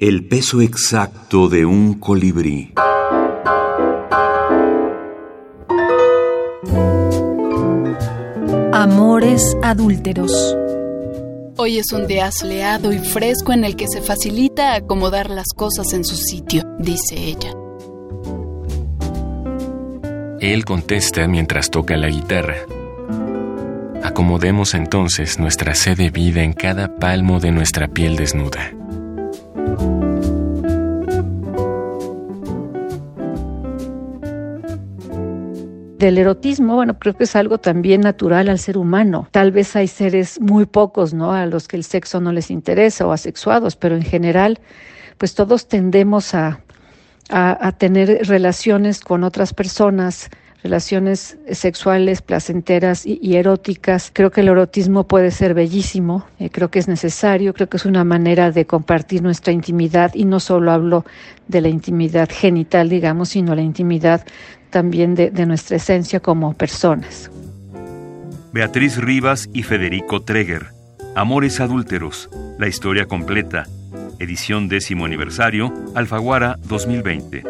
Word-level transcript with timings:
El 0.00 0.28
peso 0.28 0.60
exacto 0.60 1.48
de 1.48 1.66
un 1.66 1.94
colibrí. 1.94 2.72
Amores 8.72 9.56
adúlteros. 9.60 10.56
Hoy 11.56 11.78
es 11.78 11.90
un 11.92 12.06
día 12.06 12.30
soleado 12.30 12.92
y 12.92 13.00
fresco 13.00 13.52
en 13.52 13.64
el 13.64 13.74
que 13.74 13.88
se 13.88 14.00
facilita 14.00 14.76
acomodar 14.76 15.30
las 15.30 15.48
cosas 15.56 15.92
en 15.92 16.04
su 16.04 16.14
sitio, 16.14 16.62
dice 16.78 17.16
ella. 17.16 17.52
Él 20.38 20.64
contesta 20.64 21.26
mientras 21.26 21.70
toca 21.70 21.96
la 21.96 22.06
guitarra. 22.06 22.58
Acomodemos 24.04 24.74
entonces 24.74 25.40
nuestra 25.40 25.74
sede 25.74 26.10
vida 26.10 26.44
en 26.44 26.52
cada 26.52 26.86
palmo 26.86 27.40
de 27.40 27.50
nuestra 27.50 27.88
piel 27.88 28.14
desnuda. 28.14 28.77
Del 35.98 36.18
erotismo, 36.18 36.76
bueno, 36.76 36.98
creo 36.98 37.14
que 37.14 37.24
es 37.24 37.34
algo 37.34 37.58
también 37.58 38.02
natural 38.02 38.48
al 38.48 38.58
ser 38.58 38.78
humano. 38.78 39.28
Tal 39.32 39.50
vez 39.50 39.74
hay 39.74 39.88
seres 39.88 40.40
muy 40.40 40.64
pocos, 40.64 41.12
¿no? 41.12 41.32
A 41.32 41.46
los 41.46 41.66
que 41.66 41.76
el 41.76 41.84
sexo 41.84 42.20
no 42.20 42.32
les 42.32 42.50
interesa 42.50 43.06
o 43.06 43.12
asexuados, 43.12 43.74
pero 43.74 43.96
en 43.96 44.02
general, 44.02 44.60
pues 45.18 45.34
todos 45.34 45.66
tendemos 45.66 46.34
a, 46.34 46.60
a, 47.30 47.72
tener 47.72 48.26
relaciones 48.28 49.00
con 49.00 49.24
otras 49.24 49.52
personas, 49.52 50.30
relaciones 50.62 51.38
sexuales 51.50 52.22
placenteras 52.22 53.06
y, 53.06 53.36
eróticas. 53.36 54.10
Creo 54.12 54.30
que 54.30 54.40
el 54.40 54.48
erotismo 54.48 55.06
puede 55.06 55.30
ser 55.30 55.54
bellísimo, 55.54 56.26
eh, 56.38 56.50
creo 56.50 56.70
que 56.70 56.78
es 56.78 56.88
necesario, 56.88 57.54
creo 57.54 57.68
que 57.68 57.76
es 57.76 57.84
una 57.84 58.04
manera 58.04 58.50
de 58.50 58.66
compartir 58.66 59.22
nuestra 59.22 59.52
intimidad 59.52 60.12
y 60.14 60.24
no 60.24 60.40
solo 60.40 60.72
hablo 60.72 61.04
de 61.46 61.60
la 61.60 61.68
intimidad 61.68 62.28
genital, 62.30 62.88
digamos, 62.88 63.30
sino 63.30 63.54
la 63.54 63.62
intimidad 63.62 64.24
también 64.70 65.14
de, 65.14 65.30
de 65.30 65.46
nuestra 65.46 65.76
esencia 65.76 66.20
como 66.20 66.54
personas. 66.54 67.30
Beatriz 68.52 68.96
Rivas 68.96 69.48
y 69.52 69.62
Federico 69.62 70.22
Treger. 70.22 70.66
Amores 71.14 71.60
adúlteros. 71.60 72.28
La 72.58 72.68
historia 72.68 73.06
completa. 73.06 73.66
Edición 74.18 74.68
décimo 74.68 75.04
aniversario. 75.04 75.72
Alfaguara 75.94 76.56
2020. 76.64 77.44